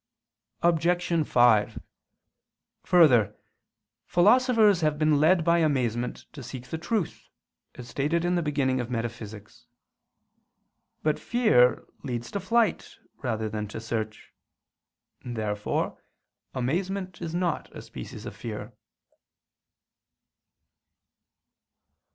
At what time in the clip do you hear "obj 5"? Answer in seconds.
0.63-1.79